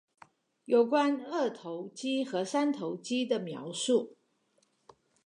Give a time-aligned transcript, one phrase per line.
[0.65, 4.15] 有關二頭肌和三頭肌的描述